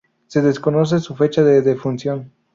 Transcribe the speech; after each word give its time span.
Se 0.25 0.41
desconoce 0.41 0.99
su 0.99 1.15
fecha 1.15 1.43
de 1.43 1.61
defunción. 1.61 2.33